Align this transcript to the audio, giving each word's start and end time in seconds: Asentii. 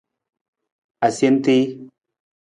Asentii. 1.05 1.61